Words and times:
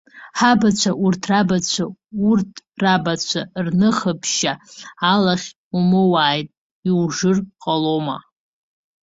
Ҳабацәа, 0.37 0.91
урҭ 1.05 1.21
рабацәа, 1.31 1.85
урҭ 2.29 2.51
рабацәа 2.83 3.41
рныха 3.65 4.13
ԥшьа, 4.21 4.53
алахь 5.11 5.49
умоуааит, 5.77 6.47
иужыр 6.89 7.37
ҟалома? 7.61 8.17